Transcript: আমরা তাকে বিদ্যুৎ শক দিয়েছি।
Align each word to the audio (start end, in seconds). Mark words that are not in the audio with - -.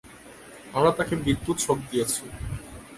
আমরা 0.73 0.91
তাকে 0.97 1.13
বিদ্যুৎ 1.25 1.57
শক 1.65 1.79
দিয়েছি। 1.89 2.23